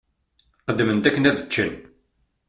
Qqedmen-d 0.61 1.05
akken 1.09 1.27
ad 1.29 1.37
ččen. 1.45 1.73